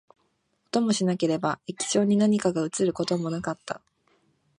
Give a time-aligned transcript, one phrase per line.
[0.69, 3.83] 音もしなければ、液晶に何かが写ることもなかった